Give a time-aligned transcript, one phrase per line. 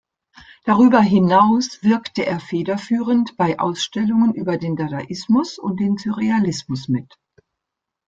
[0.63, 7.13] Darüber hinaus wirkte er federführend bei Ausstellungen über den Dadaismus und den Surrealismus mit.